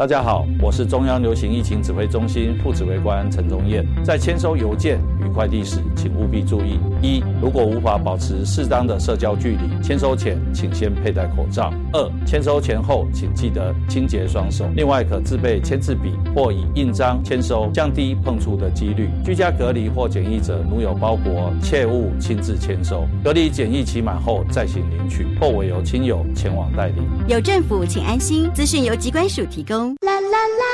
[0.00, 3.84] 大家好，我是中央流行疫情指挥中心副指挥官陈宗彦。
[4.02, 14.64] 在签收邮件与快递时，请务必注意：一、如果无法保持适当的社交距离，签收前请先佩戴口罩；二、签收前后请记得清洁双手。
[14.74, 19.10] 另外，可自备签字笔或以印章签收，降低碰触的几率。
[19.22, 23.06] 居家隔离或检疫者，如有包裹，切勿亲自签收。
[23.22, 27.02] 隔离检疫期满后再行领取，或委由亲友前往代理。
[27.28, 28.50] 有政府，请安心。
[28.54, 29.89] 资讯由机关署提供。
[30.00, 30.64] 啦啦啦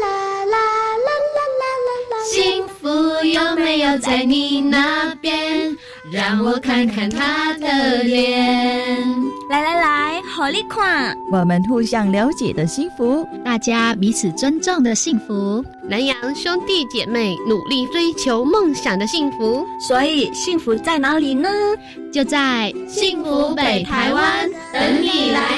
[0.00, 2.14] 啦啦啦啦啦啦！
[2.30, 2.88] 幸福
[3.24, 5.76] 有没有在你那边？
[6.12, 8.96] 让我看看他的脸。
[9.48, 11.16] 来来来，好力款！
[11.32, 19.66] 我们互相了解的幸福，大家彼此尊重的幸福，南洋兄弟姐妹努力追求梦想的幸福。
[19.80, 21.48] 所以，幸福在哪里呢？
[22.12, 25.55] 就在幸福北台湾，等你来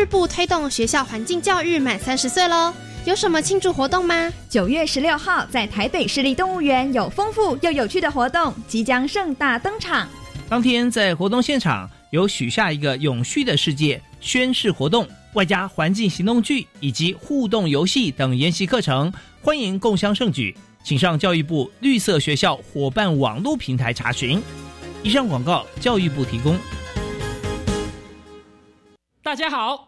[0.00, 2.72] 育部推动学校环境教育满三十岁喽，
[3.04, 4.32] 有什么庆祝活动吗？
[4.48, 10.08] 九月十六号在台北市立动物园有丰富又有趣的活动即将盛大登场。
[10.48, 19.12] 当天在活动现场有许下一个永续的世界宣誓活动，外加环境行动剧以及互动游戏等研习课程，
[19.42, 24.40] 欢迎共襄盛举，请上教育部绿色学校伙伴网络平台查询。
[25.02, 26.56] 以上广告，教育部提供。
[29.22, 29.87] 大家好，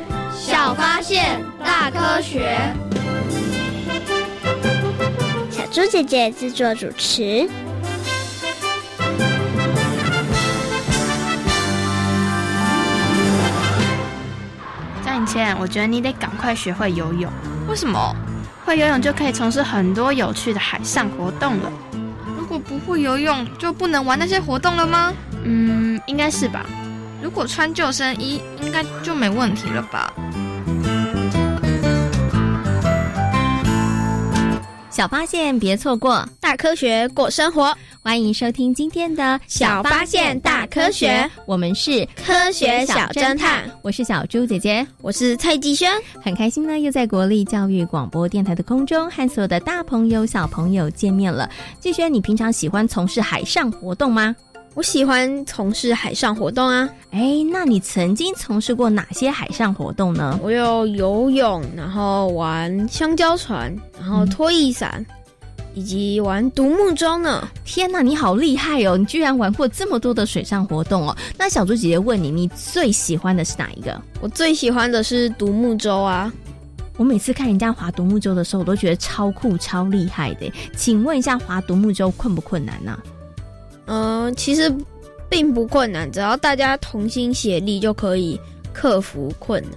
[0.43, 2.57] 小发现，大科学。
[5.51, 7.47] 小猪姐姐制作主持。
[15.05, 17.31] 张颖倩，我觉得你得赶快学会游泳。
[17.69, 18.15] 为什么？
[18.65, 21.71] 会游泳就可以从事很多有趣的海上活动了。
[22.35, 25.13] 如果不会游泳，就不能玩那些活动了吗？
[25.43, 26.65] 嗯，应该是吧。
[27.21, 30.11] 如果穿救生衣，应该就没问题了吧？
[34.89, 37.75] 小发现，别错过大科学过生活。
[38.03, 43.63] 欢迎收听今天的小发现大科学，我们是科学小侦探。
[43.83, 45.91] 我是小猪姐姐，我是蔡继轩。
[46.21, 51.47] 很开心呢，又在国立教育广播电台的空中和所有的大朋友、小朋友见面了。
[51.79, 54.35] 继轩，你平常喜欢从事海上活动吗？
[54.73, 56.89] 我喜欢从事海上活动啊！
[57.11, 60.39] 哎，那你曾经从事过哪些海上活动呢？
[60.41, 65.05] 我有游泳，然后玩香蕉船，然后拖翼伞，
[65.73, 67.45] 以及玩独木舟呢。
[67.65, 68.95] 天哪，你好厉害哦！
[68.95, 71.17] 你居然玩过这么多的水上活动哦！
[71.37, 74.01] 那小猪姐姐问你，你最喜欢的是哪一个？
[74.21, 76.31] 我最喜欢的是独木舟啊！
[76.95, 80.49] 我每次看人家划独木舟的时候，我都觉得超酷、超厉害的。
[80.77, 82.97] 请问一下，划独木舟困不困难呢？
[83.93, 84.73] 嗯，其实
[85.27, 88.39] 并不困难，只要大家同心协力就可以
[88.71, 89.71] 克服困难，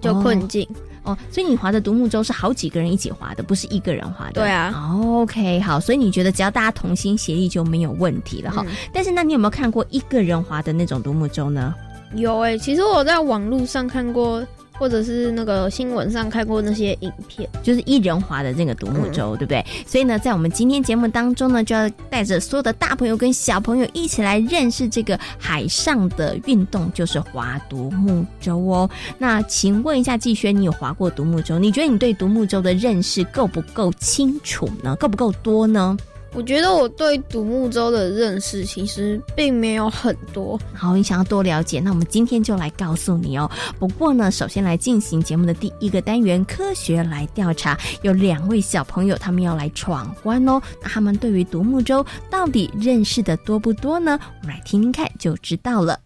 [0.00, 0.66] 就困境
[1.04, 1.16] 哦。
[1.30, 4.32] 所以你划的独木舟是好几个人一起划的，不是一个人划的。
[4.32, 4.74] 对啊。
[5.00, 8.66] OK，好，所以你觉得只要大家同心协力就没有问题了哈。
[8.92, 11.72] 但是那你有没有看过一个人划的那种独木舟呢？
[12.16, 14.44] 有诶，其实我在网络上看过。
[14.80, 19.62] 或者是那个新闻上看过那些影片，就是一人划的那个独木舟，对不对？
[19.86, 28.88] 所以呢，在我们今天节目当中呢，就要带着所有的大朋友跟小朋友一起来认识这个海上的运动，就是划独木舟哦。
[29.18, 31.58] 那请问一下季轩，你有划过独木舟？
[31.58, 34.96] 你觉得你对独木舟的认识够不够清楚呢？
[34.96, 35.94] 够不够多呢？
[36.32, 40.58] 我觉得我对独木舟的认识其实并没有很多。
[40.72, 43.50] 好，你想要多了解，那我们今天就来告诉你哦。
[43.80, 50.62] 不过呢，首先来进行节目的第一个单元——科学来调查，有两位小朋友他们要来闯关哦。
[50.80, 54.18] 那他们对于独木舟到底认识的多不多呢？
[54.40, 55.98] 我们来听听看就知道了。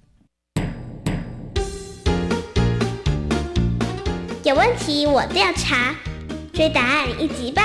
[4.43, 5.95] 有问题我调查，
[6.53, 7.65] 追答案一级棒！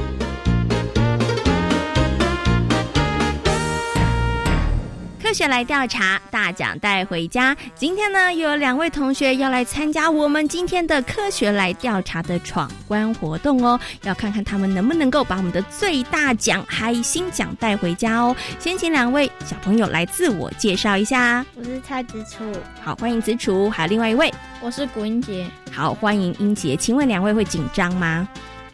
[5.31, 7.55] 科学来调查，大奖带回家。
[7.73, 18.35] 今天呢，又有两位同学要来参加我们今天的科学来调查的闯关活动哦，要看看他们能不能够把我们的最大奖海星奖带回家哦。
[18.59, 21.45] 先请两位小朋友来自我介绍一下。
[21.55, 22.43] 我是蔡子楚，
[22.83, 23.69] 好，欢迎子楚。
[23.69, 24.29] 还有另外一位，
[24.59, 26.75] 我是古英杰，好，欢迎英杰。
[26.75, 28.27] 请问两位会紧张吗？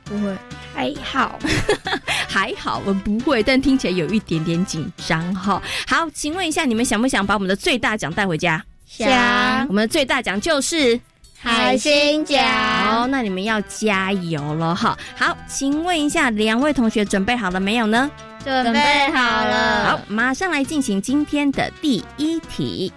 [0.10, 0.38] 不会，
[0.74, 1.38] 还好，
[2.28, 5.62] 还好，我不会，但听起来有一点点紧张哈。
[5.88, 8.64] 好，请问一下，你们想不想把我们的最大奖带回家？
[8.86, 9.68] 想。
[9.68, 11.00] 我们的最大奖就是
[11.40, 12.42] 海星奖。
[12.86, 14.98] 好，那你们要加油了哈。
[15.16, 18.10] 好，请问一下，两位同学准备好了没有呢？
[18.44, 19.90] 准备好了。
[19.90, 22.94] 好，马上来进行今天的第一题。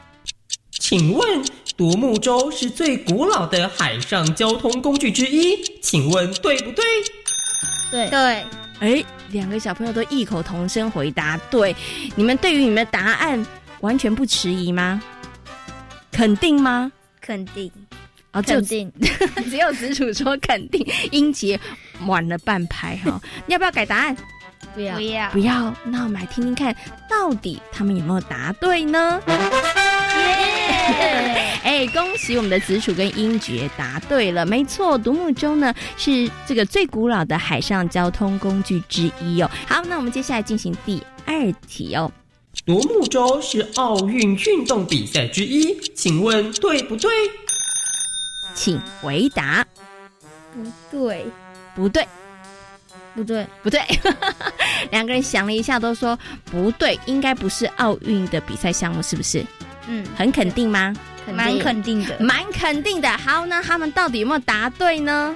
[0.71, 1.43] 请问
[1.81, 6.85] 独木舟是最古老的海上交通工具之一，请问对不对？
[7.91, 8.44] 对对，
[8.81, 11.75] 哎，两个小朋友都异口同声回答对。
[12.17, 13.47] 你们对于你们的答案
[13.81, 15.03] 完全不迟疑吗？
[16.12, 16.93] 肯定吗？
[17.19, 17.73] 肯定。
[18.32, 18.93] 哦，肯定。
[19.49, 21.59] 只有子楚说肯定，英杰
[22.05, 23.19] 晚了半拍哈。
[23.49, 24.15] 要不要改答案？
[24.75, 25.75] 不要不要不要。
[25.84, 26.75] 那我们来听听看，
[27.08, 29.20] 到底他们有没有答对呢？
[31.62, 39.50] 哎，恭喜我们的子楚跟英爵答对了，没错，独木舟呢是这个最古老的海上交通工具之一哦。
[39.67, 42.11] 好，那我们接下来进行第二题哦。
[42.67, 47.11] 独木舟是奥运运动比赛之一，请问对不对？
[48.55, 49.64] 请回答。
[50.52, 51.26] 不对，
[51.76, 52.06] 不对，
[53.20, 53.81] 不对，不对。
[54.90, 59.44] 两个人想了一下，都说不对，应该不是奥运的比赛项目，是不是？
[59.87, 60.94] 嗯，很肯定吗？
[61.32, 63.08] 蛮肯定的，蛮肯定的。
[63.19, 65.34] 好，那他们到底有没有答对呢？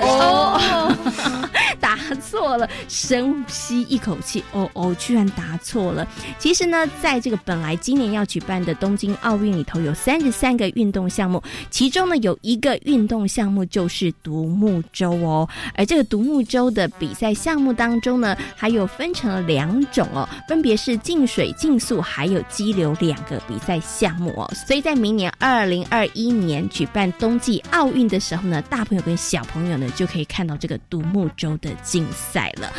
[0.00, 0.92] 哦，
[1.80, 2.68] 答错了。
[2.88, 6.06] 深吸一口气，哦哦，居然答错了。
[6.38, 15.48] 其实呢，在这个本来今年要举办的东京奥运里头，有三十三个运动项目，其中呢有一个运动项目就是独木舟哦。
[15.74, 24.33] 而这个独木舟的比赛项目当中呢，还有分成了两种哦，分别是竞水、竞速还有激流两个比赛项目。
[24.66, 32.72] 所以在明年二零二一年举办冬季奥运的时候呢，大朋友跟小朋友呢就可以看到这个独木舟的竞赛了。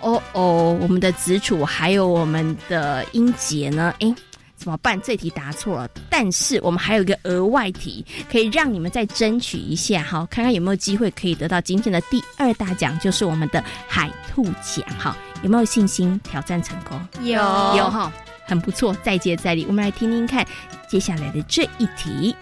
[0.00, 4.14] 哦哦，我们的子楚还有我们的英杰呢，诶，
[4.56, 5.00] 怎么办？
[5.00, 17.00] 这题答错了，但是我们还有一个额外题，可以让你们再争取一下哈，看看有没有机会可以得到今天的第二大奖，就是我们的海兔奖哈，有没有信心挑战成功？
[17.22, 17.34] 有
[17.76, 18.12] 有哈。
[18.52, 19.64] 很不错，再接再厉。
[19.66, 20.46] 我们来听听看
[20.86, 22.36] 接下来的这一题。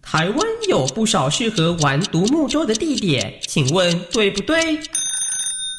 [0.00, 4.76] 台湾有不少适合玩独木舟的地点，请问对不对？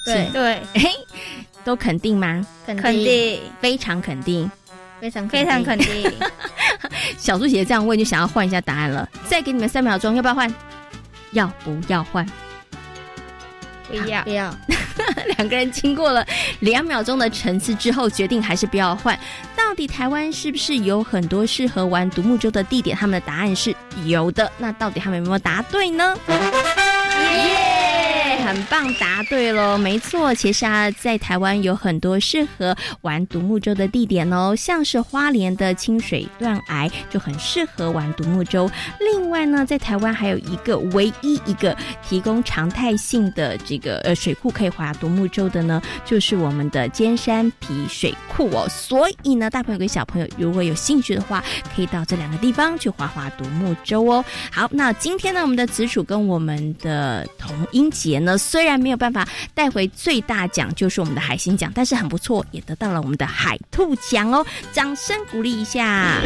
[0.06, 0.90] 对对，嘿，
[1.64, 2.46] 都肯定吗？
[2.66, 4.52] 肯定，非常肯定，
[5.00, 6.12] 非常非常肯定。
[7.18, 9.08] 小猪姐姐这样问，就想要换一下答案了。
[9.30, 10.54] 再给你们三秒钟，要不要换？
[11.32, 12.26] 要不要换？
[13.90, 14.54] 不要不要。
[15.38, 16.26] 两个人经过了
[16.60, 19.18] 两秒钟的沉思之后，决定还是不要换。
[19.56, 22.98] 到底台湾是不是有很多适合玩独木舟的地点？
[22.98, 23.76] 他们的答案是
[24.06, 24.52] 有的。
[24.58, 26.16] 那到底他们有没有答对呢？
[26.30, 27.77] 耶，
[28.48, 30.34] 很棒，答对了，没错。
[30.34, 38.72] 其实啊，在台湾有很多适合玩独木舟的地点哦，像是花莲的清水断崖就很适合玩独木舟。
[39.02, 41.76] 另外呢，在台湾还有一个唯一一个
[42.08, 48.66] 提供常态性的这个呃水库可以划独木舟的呢，就是我们的尖山皮水库哦。
[48.70, 51.44] 所以呢，大朋友跟小朋友如果有兴趣的话，
[51.76, 54.24] 可以到这两个地方去划划独木舟哦。
[54.50, 64.46] 好，那今天呢，我们的紫薯跟我们的童英杰呢，虽然没有办法带回最大奖，就是我们的海星奖，但是很不错，也得到了我们的海兔奖哦。
[64.72, 66.22] 掌声鼓励一下。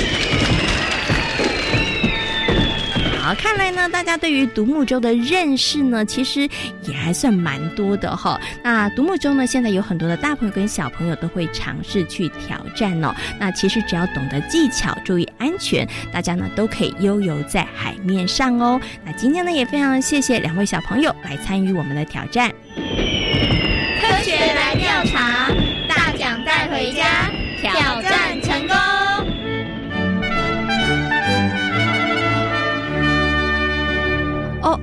[3.35, 6.41] 看来呢，大家对于独木舟的认识呢，其实
[6.83, 8.39] 也还算蛮多的哈。
[8.63, 13.13] 那独木舟呢，现在有很多的大朋友跟小朋友都会尝试去挑战哦。
[13.39, 18.79] 那其实只要懂得技巧，注意安全，大家呢都可以悠游在海面上哦。
[19.05, 22.51] 那今天呢，也非常谢谢两位小朋友来参与我们的挑战。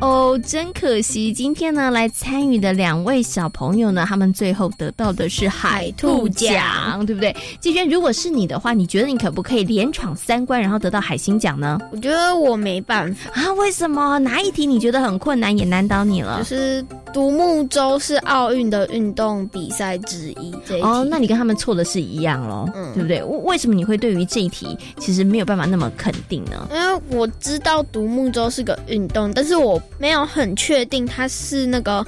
[0.00, 7.35] 哦哦，真可惜，今天呢来参与的两位小朋友呢，他们最后得到的是海兔奖，对不对？
[7.61, 11.78] 季轩，如果是你的话，你觉得你可不可以连闯三关，然后得到海星奖呢？
[11.90, 14.19] 我觉得我没办法啊，为什么？
[14.19, 16.38] 哪一题你觉得很困难，也难倒你了？
[16.38, 16.85] 就是
[17.15, 23.23] 独木舟是奥运的运动比赛之一，这一哦，那你跟他们错的是一样喽，嗯，对不对？
[23.23, 26.69] 为什么你会对于这一题其实没有办法那么肯定呢？
[26.73, 29.69] 因为我知道独木舟是个运动，但是我。
[29.69, 32.03] 我没有很确定它是那个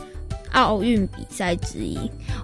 [0.53, 1.99] 奥运比赛之一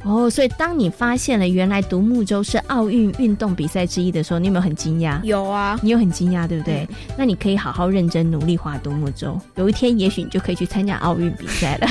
[0.05, 5.23] 哦，所以当你发现了原来独木舟是奥运运动比赛之一的时候，你有没有很惊讶？
[5.23, 6.89] 有啊，你有很惊讶，对不对？
[7.17, 11.89] 那你可以好好认真努力划独木舟，有一天也许你就可以去参加奥运比赛了。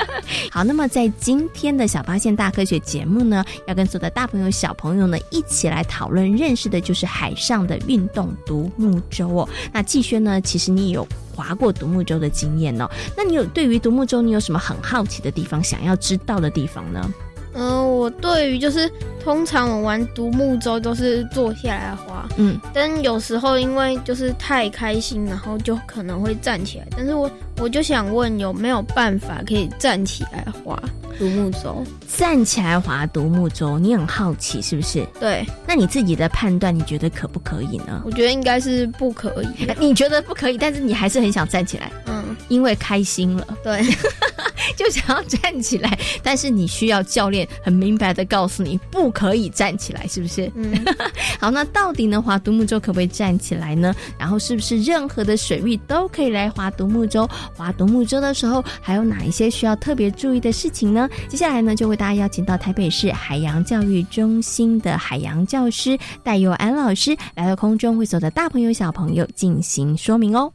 [0.50, 9.48] 好，那么在今天的小发现大科学节目呢，要跟所有的大朋友小朋友呢一起来讨论认识的就是海上的运动独木舟哦。
[9.72, 11.06] 那季轩呢，其实你有。
[11.40, 17.14] 划过独木舟的经验哦，那你有对于独木舟你有什么很好奇的地方，想要知道的地方呢？
[17.54, 18.88] 嗯，我对于就是
[19.22, 26.86] 通常我玩独木舟都是坐下来滑，嗯，但有时候因为就是太开心，然后就可能会站起来。
[26.96, 30.80] 但是我我就想问，有没有办法可以站起来滑
[31.18, 31.84] 独木舟？
[32.16, 35.06] 站起来滑独木舟，你很好奇是不是？
[35.20, 38.02] 对，那你自己的判断，你觉得可不可以呢？
[38.04, 39.48] 我觉得应该是不可以。
[39.78, 43.82] 你觉得不可以，但是你还是很想站起来，嗯，因为开心了，对，
[44.76, 47.46] 就想要站起来，但是你需要教练。
[47.62, 50.50] 很明白的告诉你，不可以站起来，是不是？
[50.54, 50.72] 嗯，
[51.40, 53.94] 好，那到底呢，划独木舟可不可以站起来呢？
[54.18, 57.28] 然后是不是任何的水域都可以来划独木舟？
[57.56, 61.08] 划独木舟的时候，还有哪一些需要特别注意的事情呢？
[61.28, 70.52] 接下来呢，就为大家邀请到台北市海洋教育中心的海洋教师戴佑安老师来到空中，会所的大朋友小朋友进行说明哦。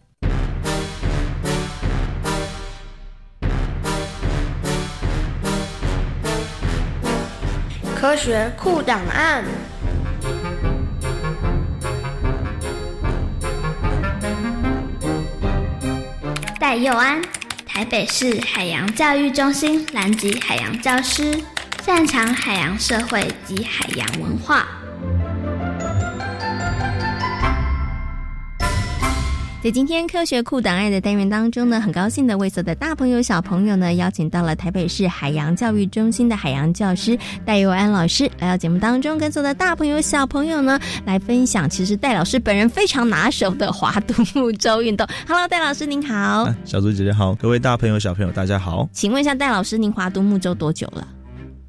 [8.05, 9.43] 科学库档案。
[16.59, 17.19] 戴佑安，
[17.65, 21.35] 台北市海洋教育中心南极海洋教师，
[21.83, 24.67] 擅长海洋社会及海洋文化。
[29.65, 45.07] 在今天科学库档案的单元当中呢，很高兴的为所有的大朋友小朋友呢，邀请到了台北市海洋教育中心的海洋教师戴佑安老师来到节目当中，跟所有的大朋友小朋友呢来分享，其实戴老师本人非常拿手的划独木舟运动。
[45.27, 51.07] Hello，戴老师您好，小猪姐姐好，各位大朋友小朋友大家好，请问一下戴老师，您划独木舟多久了？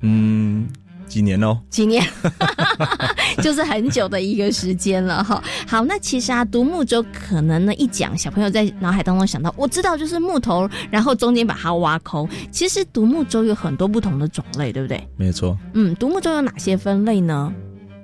[0.02, 0.68] 嗯。
[1.08, 1.58] 几年哦？
[1.70, 2.04] 几年，
[3.42, 5.42] 就是很久的一个时间了哈。
[5.66, 12.28] 好，那其实啊，独木舟可能呢一讲，小朋友在脑海当中想到，我知道就是木头，然后中间把它挖空。
[12.50, 15.08] 其实独木舟有很多不同的种类，对不对？
[15.16, 15.56] 没错。
[15.74, 17.52] 嗯，独木舟有哪些分类呢？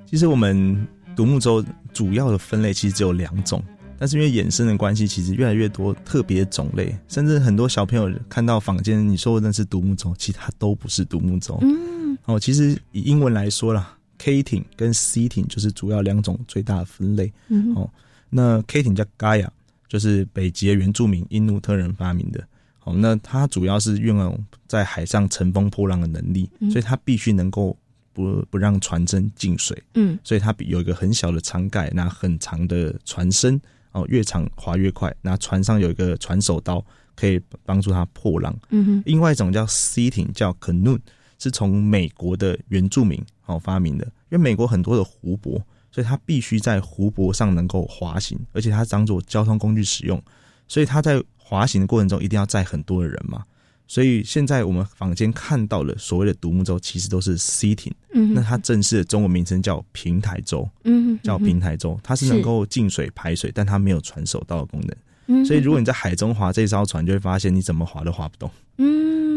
[0.05, 3.61] 其实我们独木舟主要的分类其实只有两种，
[3.99, 11.57] 但是因为衍生的关系，其实越来越多特别种类，甚至很多小朋友看到坊间你说的那是独木舟，其实它都不是独木舟。
[11.61, 12.02] 嗯。
[12.25, 17.31] 哦，其实以英文来说啦 k 艇跟 C 艇就是主要两种最大的分类。
[17.49, 17.89] 嗯哦，
[18.29, 19.47] 那 K 艇叫 Gaia，
[19.87, 22.41] 就是北极原住民因努特人发明的。
[22.85, 27.77] 哦，那它主要是运用在海上乘风破浪的能力，所以它必须能够
[28.13, 29.81] 不不让船身进水。
[29.95, 33.59] 嗯，所以它有一个很小的舱盖，那很长的船身，
[33.91, 35.13] 哦，越长划越快。
[35.21, 36.83] 那船上有一个船手刀，
[37.15, 38.57] 可以帮助它破浪。
[38.69, 40.99] 嗯哼，另外一种叫 C 艇，叫 Canoe。
[41.37, 45.61] 是从美国的原住民哦发明的，因为美国很多的湖泊，
[45.91, 50.21] 所以它必须在湖泊上能够滑行，而且它当做交通工具使用，
[50.67, 53.43] 所以它在滑行的过程中一定要载很多的人嘛。
[53.85, 65.45] 所以现在我们坊间看到的所谓的独木舟，其实都是 sitting，嗯，那它正式的中文名称叫平台舟，嗯，叫平台舟，它是能够进水排水，但它没有船手道的功能。
[65.45, 68.49] 所以如果你在海中划这艘船，就会发现你怎么划都划不动。
[68.77, 69.32] 嗯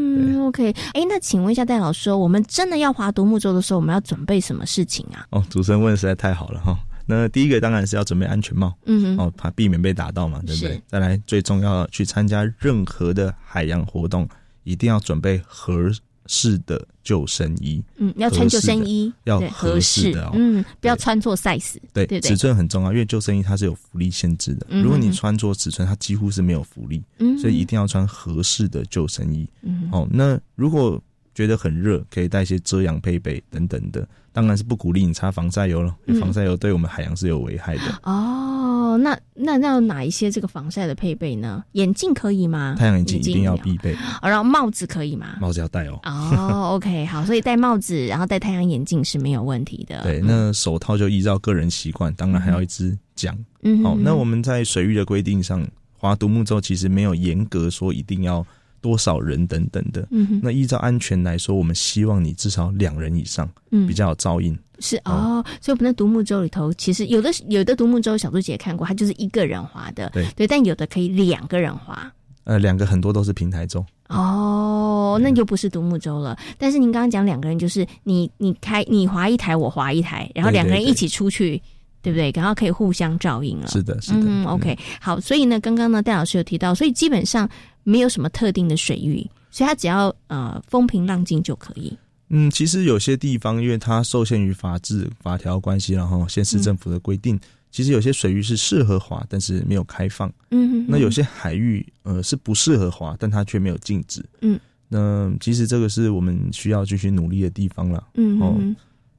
[0.46, 0.70] ，OK。
[0.94, 5.26] 哎，那请问一下戴老师，我们真的要划独木舟的时候，我们要准备什么事情啊？
[5.30, 6.76] 哦，主持人问的实在太好了哈。
[7.08, 10.82] 那第一个当然是要准备安全帽，嗯哦，怕避免被打到嘛，对不对？
[10.88, 14.28] 再来，最重要去参加任何的海洋活动，
[14.64, 15.88] 一定要准备合
[16.26, 17.82] 适的救生衣。
[17.96, 21.76] 嗯，要穿救生衣，要合适的，嗯，不要穿错 size。
[21.92, 24.66] 对，对尺寸很重要，因为救生衣它是有浮力限制的。
[24.82, 27.02] 如果你穿错尺寸，它几乎是没有浮力，
[27.40, 29.48] 所以一定要穿合适的救生衣。
[29.62, 31.00] 嗯哦，那如果
[31.34, 34.06] 觉得很热，可以带一些遮阳配备等等的。
[34.32, 38.00] 当然是不鼓励你擦防晒油了，防晒油对我们海洋是有危害的。
[38.02, 38.65] 哦，
[38.98, 41.64] 那那那有哪一些这个防晒的配备呢？
[41.72, 42.74] 眼镜可以吗？
[42.78, 43.94] 太阳眼镜一定要必备。
[44.22, 45.36] 哦，然后帽子可以吗？
[45.40, 45.98] 帽子要戴哦。
[46.04, 50.02] 哦，OK，好，所以戴帽子，然后戴太阳眼镜是没有问题的。
[50.02, 53.36] 对，那手套就依照个人习惯，当然还要一支桨。
[53.62, 58.46] 嗯，好，那我们在水域的规定上，划独木舟其实没有严格说一定要。
[58.82, 64.56] 多少人等等的，嗯，那依照安全来说，我们希望你至少两人以上，嗯，比较有照应。
[64.78, 72.12] 是哦，所以我们的独木舟里头，其实有的有的独木舟，小猪姐看过，它就是一个人划的，对对，但有的可以两个人划。
[72.44, 73.84] 呃，两个很多都是平台舟。
[74.08, 76.38] 哦，那就不是独木舟了。
[76.58, 81.60] 但是您刚刚讲两个人，就是你你开你划一台，我划一台，然后两个人一起出去。
[82.02, 82.30] 对不对？
[82.36, 83.66] 然后可以互相照应了。
[83.66, 84.20] 是的，是的。
[84.20, 85.18] 嗯，OK，好。
[85.18, 87.50] 所以呢，刚刚呢，戴老师有提到，所以基本上
[87.82, 91.98] 没有什么特定的水域，所以它只要呃风平浪静就可以。
[92.28, 97.38] 嗯，其实有些地方，因为它受限于法制法条关系，然后县市政府的规定，
[97.70, 100.32] 其实有些水域是适合滑，但是没有开放。
[100.50, 104.24] 嗯哼，那有些海域呃是不适合滑，但它却没有禁止。
[104.40, 108.06] 嗯，那其实这个是我们需要继续努力的地方了。
[108.14, 108.58] 嗯，哦。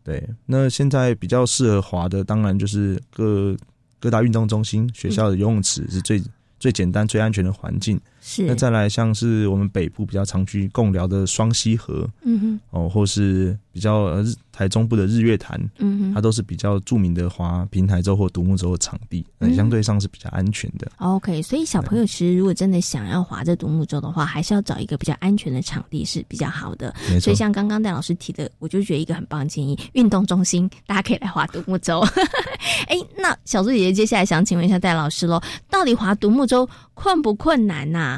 [0.04, 3.56] 对，那现在比较适合滑的，当然就是各
[4.00, 6.24] 各大运动中心、学校的游泳池是最
[6.60, 8.00] 最简单、最安全的环境。
[8.30, 20.92] 是，那再来像是我们北部比较常去共聊的双溪河，嗯哼，哦，或是比较日台中部的日月潭，嗯哼，它都是比较著名的滑平台舟或独木舟的场地，那相对上是比较安全的。
[20.98, 26.94] OK，所以小朋友其实如果真的想要划这独木舟的话，还是要找一个比较安全的场地是比较好的。
[27.22, 32.06] 所以像刚刚戴老师提的，我就觉得一个很棒的建议，运动中心大家可以来划独木舟。
[32.90, 38.17] 哎，那小猪姐姐接下来想请问一下戴老师喽，到底划独木舟困不困难呐？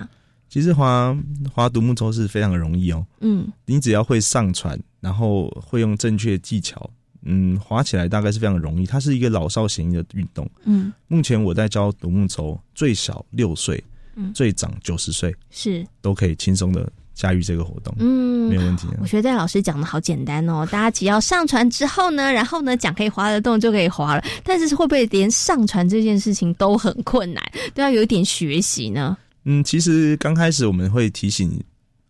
[0.49, 1.15] 其实滑
[1.53, 6.89] 滑独木舟是非常容易哦，嗯，你只要会上船，然后会用正确技巧，
[7.21, 8.85] 嗯，滑起来大概是非常容易。
[8.85, 13.81] 它是一个老少咸宜的运动，嗯，目前我在教独木舟，最小六岁，
[14.15, 18.87] 嗯，最长九十岁，是都可以轻松的驾驭这个活动，嗯，没有问题。
[18.99, 24.23] 我觉得老师讲的好简单哦，大家只要上船之后呢，然后呢桨可以划得动就可以划了。
[24.43, 27.43] 但是会不会连上船这件事情都很困难，
[27.75, 29.15] 都要有一点学习呢？
[29.45, 31.59] 嗯，其实刚开始我们会提醒，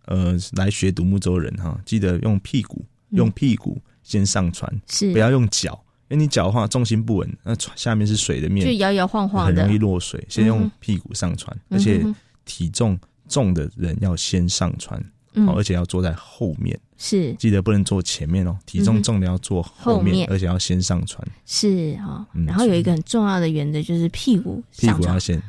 [0.06, 10.24] 呃，来学独木舟人哈，记得用屁股，用屁股先上船，是不要用脚，因为你脚的话重心不稳，那船下面是水的面，就摇摇晃晃的，很容易落水。
[10.28, 12.04] 先用屁股上船，而且
[12.46, 15.00] 体重重的人要先上船，
[15.46, 22.28] 好，而且要坐在后面，是记得不能坐前面哦，体重重的要坐后面，而且要先上船，是哈。
[22.48, 25.40] 然后有一个很重要的原则就是屁股，屁股要先。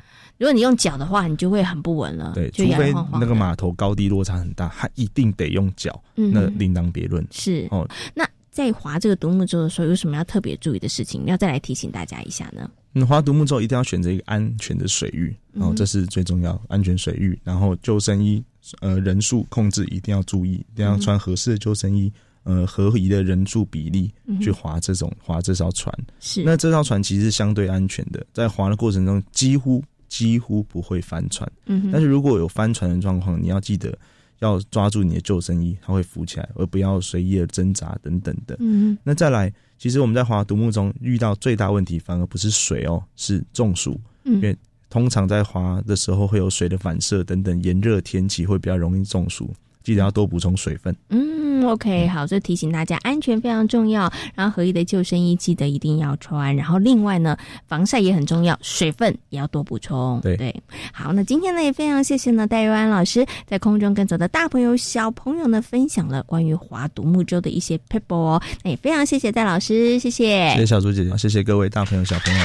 [0.41, 2.33] 如果你用脚的话，你就会很不稳了。
[2.35, 7.23] 对，除非那个码头高低落差很大，它一定得用脚，那另当别论。
[7.31, 11.27] 是哦，那在划这个独木舟的时候，有什么要特别注意的事情？
[11.27, 12.71] 要再来提醒大家一下呢？
[12.93, 17.39] 你，划独木舟一定要选择一个安全的水域，然后这是最重要，安全水域。
[17.45, 18.43] 然后救生衣，
[18.81, 22.11] 呃，人数控制一定要注意，一定要穿合适的救生衣，
[22.45, 25.95] 呃，合宜的人数比例去划这种划这艘船。
[26.19, 29.85] 是，那这艘船其实是相对安全的，在划的过程中几乎。
[30.11, 33.97] 几乎不会翻船，嗯，但是如果有翻船的状况，你要记得
[34.41, 38.57] 要抓住你的救生衣，它会浮起来，而不要随意的挣扎等等的。
[38.59, 44.55] 嗯，那再来，其实我们在划独木中遇到最大问题，反而不是水哦，是中暑，因为
[44.91, 49.55] 通常在划的时候会有水的反射等等，炎热天气会比较容易中暑。
[49.83, 50.95] 记得要多补充水分。
[51.09, 54.13] 嗯，OK，好，这提醒大家，安全非常重要。
[54.35, 56.55] 然后合一的救生衣记得一定要穿。
[56.55, 60.21] 然后另外呢，防晒也很重要，水分也要多补充。
[60.23, 60.55] 对对，
[60.93, 68.43] 好，那今天呢也非常谢谢呢戴瑞安老师在空中跟走的大朋友小朋友呢分享了关于划独木舟的一些 people 哦。
[68.63, 70.51] 那也非常谢谢戴老师，谢谢。
[70.51, 72.45] 谢谢小猪姐姐，谢谢各位大朋友小朋友。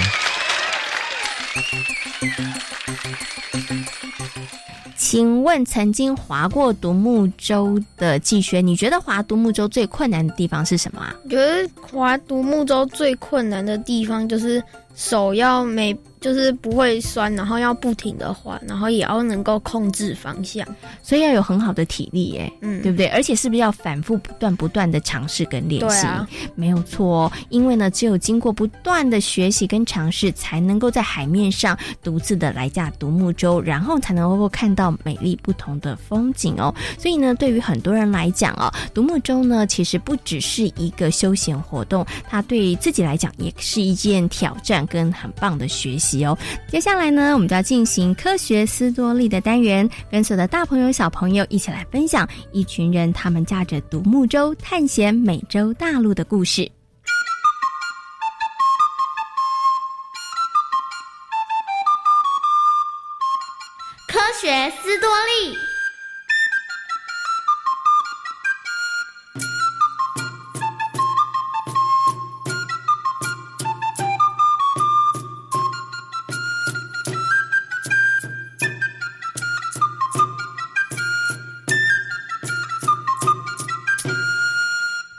[4.98, 11.16] 请问曾经划过独木舟的季轩，你觉得划独木舟最困难的地方是什么啊？
[11.30, 14.64] 觉得划独木舟最困难的地方就是
[14.96, 15.94] 手要每
[16.26, 20.68] 就是不会酸，然后要不停的滑，然后也要能够控制方向，
[21.04, 23.06] 所以要有很好的体力，哎，嗯，对不对？
[23.10, 26.08] 而且是不是要反复不断不断的尝试跟练习？
[26.08, 36.74] 啊，没有错，哦因为呢，只有经过不断的学习跟尝试，才能够在海面上独自的来驾独木舟，然后才能够看到美丽不同的风景哦。
[36.98, 46.15] 所以呢，对于很多人来讲哦，独木舟呢，其实不只是一个休闲活动，它对自己来讲也是一件挑战跟很棒的学习。
[46.24, 46.38] 哦，
[46.70, 56.72] 接下来呢，我们就要进行科学斯多利的单元，跟所有的大朋友、小朋友一起来分享一群人他们驾着独木舟探险美洲大陆的故事。
[64.08, 65.65] 科学斯多利。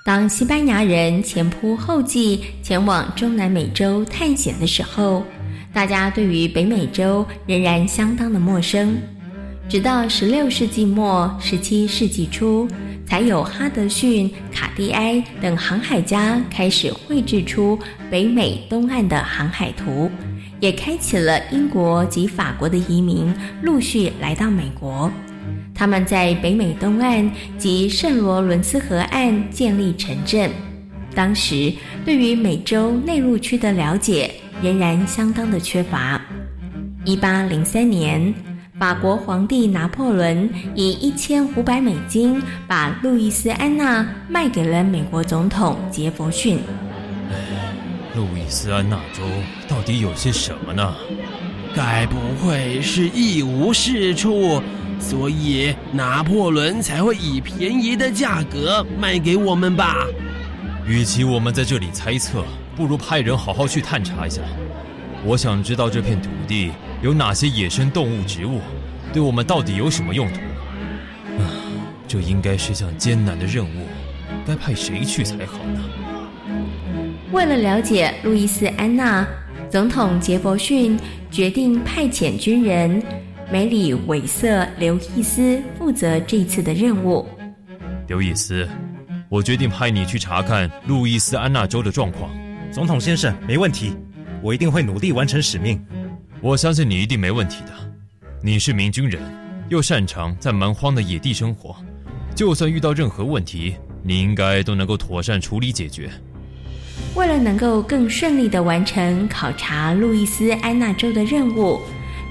[0.06, 5.24] 当西班牙人前仆后继前往中南美洲探险的时候，
[5.72, 8.96] 大家对于北美洲仍然相当的陌生。
[9.68, 12.68] 直到十六世纪末、十七世纪初，
[13.04, 17.76] 才有哈德逊、卡蒂埃等航海家开始绘制出
[18.08, 20.08] 北美东岸的航海图，
[20.60, 25.10] 也开启了英国及法国的移民陆续来到美国。
[25.76, 30.50] 他们在北美东岸及圣罗伦斯河岸建立城镇。
[31.14, 31.72] 当时
[32.04, 34.30] 对于美洲内陆区的了解
[34.62, 36.20] 仍然相当的缺乏。
[37.04, 38.34] 一八零三年，
[38.78, 46.58] 法国皇帝拿破仑以一千五百美金把路易斯安那卖给了美国总统杰弗逊。
[48.14, 49.22] 路易斯安那州
[49.68, 50.94] 到底有些什么呢？
[51.74, 54.62] 该不会是一无是处？
[54.98, 60.06] 所以拿破仑才会以便宜的价格卖给我们吧。
[60.86, 62.44] 与其我们在这里猜测，
[62.76, 64.40] 不如派人好好去探查一下。
[65.24, 66.70] 我想知道这片土地
[67.02, 68.60] 有哪些野生动物、植物，
[69.12, 70.36] 对我们到底有什么用途。
[71.42, 71.50] 啊，
[72.06, 73.86] 这应该是项艰难的任务，
[74.46, 75.80] 该派谁去才好呢？
[77.32, 79.26] 为了了解路易斯安那，
[79.68, 80.96] 总统杰弗逊
[81.30, 83.02] 决定派遣军人。
[83.48, 87.24] 梅里韦瑟刘易斯负责这次的任务。
[88.08, 88.68] 刘易斯，
[89.28, 92.28] 我决定派你去查看路易斯安那州的状况。
[92.72, 93.96] 总统先生，没问题，
[94.42, 95.80] 我一定会努力完成使命。
[96.40, 97.72] 我相信你一定没问题的。
[98.42, 99.22] 你是名军人，
[99.68, 101.76] 又擅长在蛮荒的野地生活，
[102.34, 106.10] 就算遇到任何问题，你应该都能够妥善处理解决。
[107.14, 111.80] 为了能够更顺利的完成考察路易斯安那州的任务。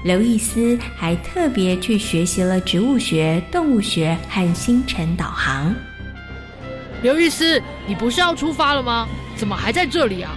[0.06, 5.74] 刘易斯还特别去学习了植物学、动物学和星辰导航。
[7.02, 9.08] 刘易斯，你不是要出发了吗？
[9.34, 10.30] 怎么还在这里啊？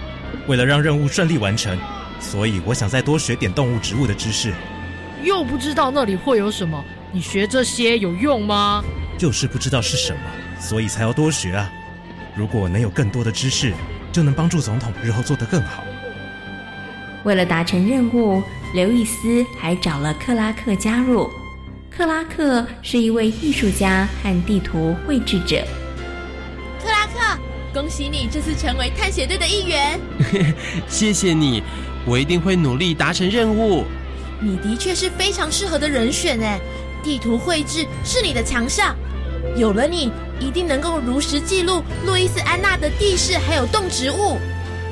[0.48, 1.78] 为了让任务顺利完成，
[2.18, 4.52] 所以我想再多学点动物、植物的知识。
[5.22, 8.82] 又不知道那里会有什么，你学这些有用吗？
[9.16, 10.20] 就是不知道是什么，
[10.58, 11.70] 所以才要多学啊！
[12.34, 13.72] 如果能有更多的知识，
[14.10, 15.84] 就能帮助总统日后做得更好。
[17.22, 18.42] 为了达成任务。
[18.72, 21.28] 刘易斯还找了克拉克加入。
[21.90, 25.64] 克拉克是一位艺术家和地图绘制者。
[26.82, 27.40] 克拉克，
[27.74, 29.98] 恭喜你这次成为探险队的一员。
[30.88, 31.62] 谢谢你，
[32.06, 33.84] 我一定会努力达成任务。
[34.40, 36.58] 你的确是非常适合的人选哎，
[37.02, 38.94] 地图绘制是你的强项，
[39.56, 44.38] 有了你，一定能够如实记录路易斯安那的地势还有动植物。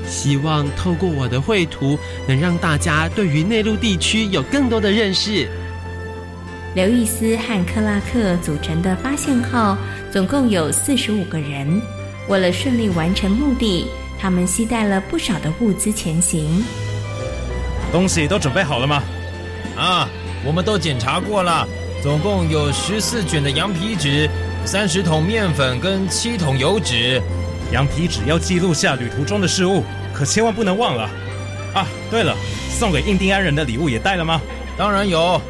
[0.08, 5.48] 希望透过我的绘图，能让大家对于内陆地区有更多的认识。
[6.74, 9.76] 刘易斯和克拉克组成的发现号
[10.10, 11.80] 总共有四十五个人。
[12.28, 13.86] 为了顺利完成目的，
[14.20, 16.62] 他们携带了不少的物资前行。
[17.90, 19.02] 东西都准备好了吗？
[19.76, 20.08] 啊，
[20.44, 21.66] 我们都检查过了，
[22.02, 24.28] 总共有十四卷的羊皮纸、
[24.64, 27.20] 三十桶面粉跟七桶油纸。
[27.72, 29.82] 羊皮纸要记录下旅途中的事物。
[30.14, 31.08] 可千万不能忘了
[31.72, 31.86] 啊！
[32.10, 32.34] 对了，
[32.70, 34.40] 送给印第安人的礼物也带了吗？
[34.76, 35.40] 当然有，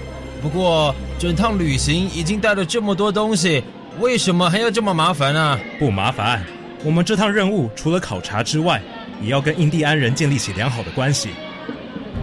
[0.43, 3.63] 不过整趟旅行已经带了这么多东西，
[3.99, 5.59] 为什么还要这么麻烦呢？
[5.79, 6.45] 不麻烦，
[6.85, 8.83] 我们这趟任务除了考察之外，
[9.23, 11.31] 也要跟印第安人建立起良好的关系。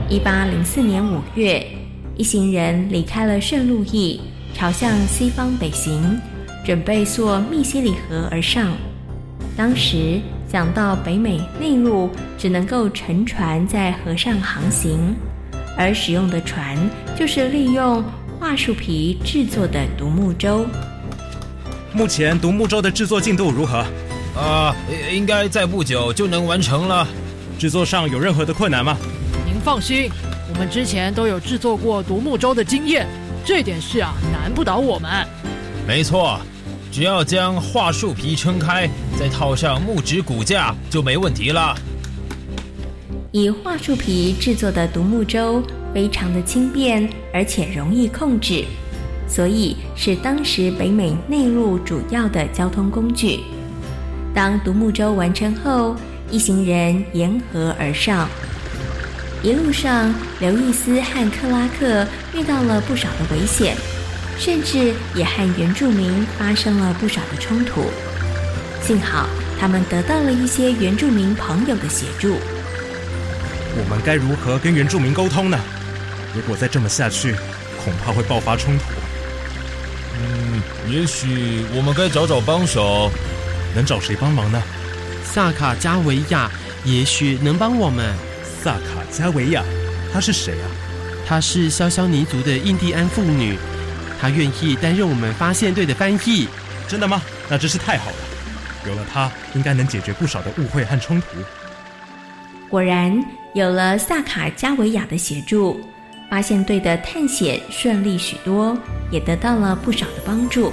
[0.08, 1.66] 一八零四年五月，
[2.16, 4.22] 一行人离开了圣路易，
[4.54, 6.22] 朝向西方北行，
[6.64, 8.72] 准备溯密西里河而上。
[9.56, 10.20] 当时。
[10.48, 15.14] 想到北美内陆只能够乘船在河上航行，
[15.76, 16.78] 而使用的船
[17.18, 18.02] 就是利用
[18.40, 20.66] 桦树皮制作的独木舟。
[21.92, 23.84] 目前独木舟的制作进度如何？
[24.38, 24.74] 啊，
[25.12, 27.06] 应该在不久就能完成了。
[27.58, 28.96] 制作上有任何的困难吗？
[29.46, 30.10] 您放心，
[30.54, 33.06] 我们之前都有制作过独木舟的经验，
[33.44, 35.28] 这点事啊难不倒我们。
[35.86, 36.40] 没错，
[36.96, 41.76] 只要将桦树皮撑开，再套上木质骨架就没问题了。
[43.34, 45.62] 以桦树皮制作的独木舟
[45.94, 48.64] 非常的轻便，而且容易控制，
[49.28, 53.42] 所以是当时北美内陆主要的交通工具。
[54.34, 55.98] 当独木舟完成后，
[56.32, 58.30] 一行人沿河而上。
[59.44, 63.76] 一路上，刘易斯和克拉克遇到了不少的危险，
[64.38, 67.86] 甚至也和原住民发生了不少的冲突。
[68.82, 69.28] 幸好，
[69.60, 72.38] 他们得到了一些原住民朋友的协助。
[73.78, 75.60] 我们该如何跟原住民沟通呢？
[76.36, 77.34] 如果再这么下去，
[77.84, 78.84] 恐怕会爆发冲突。
[80.18, 83.12] 嗯，也许我们该找找帮手。
[83.76, 84.62] 能找谁帮忙呢？
[85.24, 86.50] 萨卡加维亚
[86.86, 88.14] 也许能帮我们。
[88.64, 89.62] 萨卡加维亚，
[90.14, 90.68] 她是谁啊？
[91.28, 93.58] 她是肖肖尼族的印第安妇女，
[94.20, 96.48] 她愿意担任我们发现队的翻译。
[96.88, 97.22] 真的吗？
[97.50, 98.18] 那真是太好了。
[98.88, 101.28] 有了他，应该能解决不少的误会和冲突。
[102.70, 103.26] 果然，
[103.56, 105.82] 有了萨卡加维亚的协助，
[106.30, 108.78] 发现队的探险顺利许多，
[109.10, 110.72] 也得到了不少的帮助。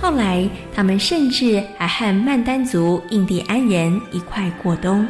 [0.00, 5.06] 后来，他们甚至还和曼丹族印第安人一块过冬。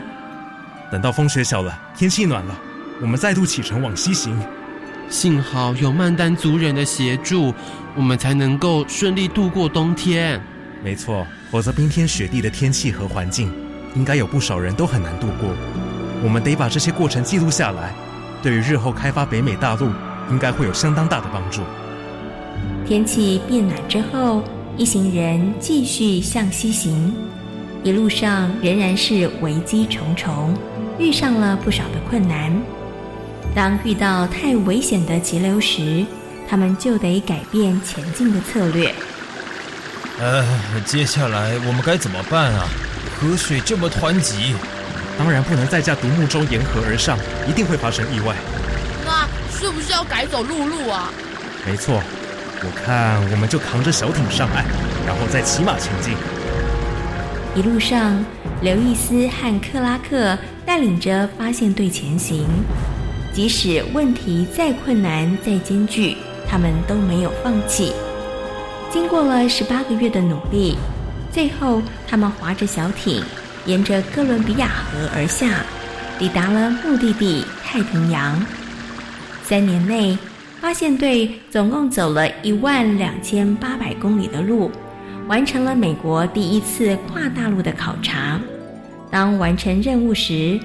[0.90, 2.59] 等到风雪小了，天气暖了，
[3.01, 4.37] 我们再度启程往西行。
[5.09, 7.53] 幸好有曼丹族人的协助，
[7.95, 10.40] 我们才能够顺利度过冬天。
[10.83, 13.53] 没错，否则冰天雪地的天气和环境，
[13.95, 15.49] 应该有不少人都很难度过。
[16.23, 17.95] 我们得把这些过程记录下来，
[18.42, 19.88] 对于日后开发北美大陆，
[20.31, 21.62] 应该会有相当大的帮助。
[22.87, 24.42] 天气变暖之后。
[24.79, 27.11] 一行人继续向西行，
[27.83, 30.55] 一路上仍然是危机重重，
[30.99, 32.53] 遇上了不少的困难。
[33.57, 36.05] 当遇到太危险的急流时，
[36.47, 38.95] 他们就得改变前进的策略。
[40.21, 40.45] 呃，
[40.85, 42.66] 接下来我们该怎么办啊？
[43.19, 44.55] 河水这么湍急，
[45.19, 47.16] 当然不能再驾独木舟沿河而上，
[47.49, 48.37] 一定会发生意外。
[49.07, 51.11] 那是不是要改走陆路啊？
[51.66, 52.03] 没错。
[52.61, 54.66] 我看，我们就扛着小艇上岸，
[55.07, 56.12] 然后再骑马前进。
[57.55, 58.23] 一路上，
[58.61, 62.47] 刘易斯和克拉克带领着发现队前行，
[63.37, 66.16] 即使问题再困难、再艰巨，
[66.49, 67.92] 他们都没有放弃。
[68.90, 70.75] 经过了十八个月的努力，
[71.31, 73.22] 最后他们划着小艇，
[73.66, 75.62] 沿着哥伦比亚河而下，
[76.18, 78.42] 抵达了目的地太平洋。
[79.42, 80.16] 三年内。
[80.59, 84.70] 发现队总共走了一万两千八百公里的路，
[85.29, 88.40] 完成了美国第一次跨大陆的考察。
[89.11, 90.59] 当完成任务时，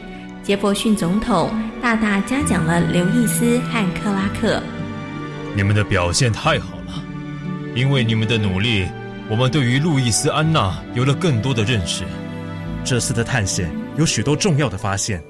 [0.44, 1.52] 杰佛逊总统
[1.82, 4.62] 大大嘉奖了刘易斯和克拉克。
[5.56, 7.04] 你们的表现太好了，
[7.76, 8.88] 因为你们的努力，
[9.30, 12.04] 我们对于路易斯安娜有了更多的认识。
[12.84, 15.22] 这次的探险有许多重要的发现，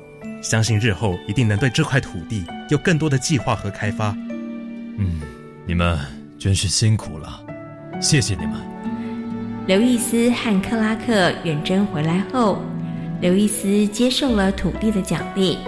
[0.41, 4.15] 相信日后一定能对这块土地有更多的计划和开发。
[4.97, 5.19] 嗯，
[5.65, 6.00] 你们
[6.39, 7.43] 真是辛苦了，
[8.00, 8.54] 谢谢你们。
[9.67, 12.63] 刘易斯和克拉克远征回来后，
[13.21, 15.60] 刘易斯接受了土地的奖励。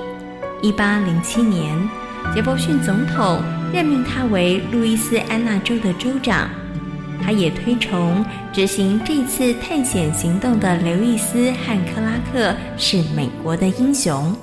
[0.63, 1.77] 一八零七年，
[2.33, 3.39] 杰伯逊总统
[3.71, 6.49] 任命他为路易斯安那州的州长。
[7.21, 14.35] 他也推崇执行这次探险行动的刘易斯和克拉克是美国的英雄。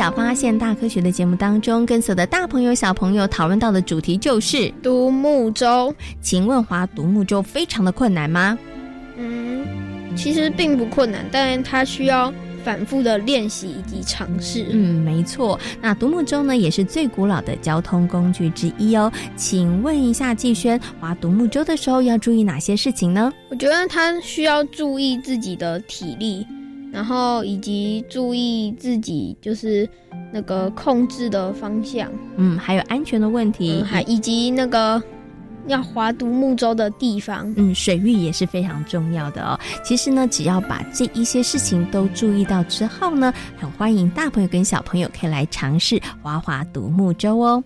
[0.00, 5.94] 小发现大科学的节目当中，跟所有的大朋友小朋友讨论到的主题就是独木舟。
[6.22, 8.58] 请问划独木舟非常的困难吗？
[9.18, 9.62] 嗯，
[10.16, 12.32] 其实并不困难，但它需要
[12.64, 14.68] 反复的练习以及尝试。
[14.70, 15.60] 嗯，没错。
[15.82, 19.12] 那独木舟呢，也是最古老的交通工具之一哦。
[19.36, 23.30] 请问一下季轩，划独木舟的时候要注意哪些事情呢？
[23.50, 26.46] 我觉得他需要注意自己的体力。
[26.92, 29.88] 然后以及注意自己就是
[30.32, 35.02] 那个控制的方向，嗯，还有安全的问题，还以及那个
[35.66, 39.58] 要划独木舟的地方，嗯，水域也是非常重要的哦。
[39.84, 47.62] 其实呢，只要把这一些事情都注意到之后呢，很欢迎大朋友跟小朋友可以来尝试划划独木舟哦。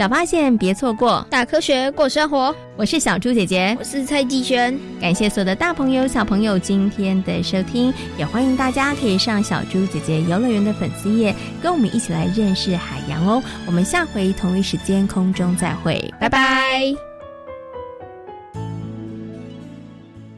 [0.00, 2.56] 小发现别错过，大科学过生活。
[2.74, 4.74] 我是小猪姐姐，我是蔡继轩。
[4.98, 13.42] 感谢所有的大朋友、小朋友今天的收听，也欢迎大家可以上小猪姐姐游乐园的粉丝页，跟我们一起来认识海洋哦。
[13.66, 17.09] 我们下回同一时间空中再会，拜拜。